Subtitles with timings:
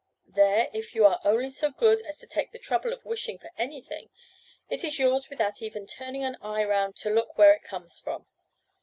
[0.33, 3.51] There, if you are only so good as to take the trouble of wishing for
[3.55, 4.09] anything,
[4.67, 8.25] it is yours without even turning an eye round to look where it comes from.